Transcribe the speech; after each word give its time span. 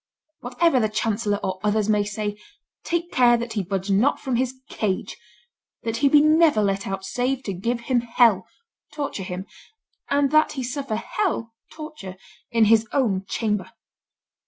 Whatever 0.39 0.79
the 0.79 0.89
chancellor 0.89 1.39
or 1.43 1.59
others 1.63 1.87
may 1.87 2.03
say, 2.03 2.35
take 2.83 3.11
care 3.11 3.37
that 3.37 3.53
he 3.53 3.61
budge 3.61 3.91
not 3.91 4.19
from 4.19 4.35
his 4.35 4.59
cage, 4.67 5.15
that 5.83 5.97
he 5.97 6.09
be 6.09 6.21
never 6.21 6.59
let 6.63 6.87
out 6.87 7.05
save 7.05 7.43
to 7.43 7.53
give 7.53 7.81
him 7.81 7.99
hell 8.01 8.47
(torture 8.91 9.21
him), 9.21 9.45
and 10.09 10.31
that 10.31 10.53
he 10.53 10.63
suffer 10.63 10.95
hell 10.95 11.53
(torture) 11.71 12.15
in 12.49 12.65
his 12.65 12.87
own 12.91 13.25
chamber." 13.27 13.69